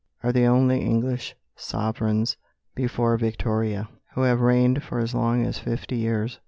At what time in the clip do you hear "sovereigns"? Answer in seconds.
1.55-2.35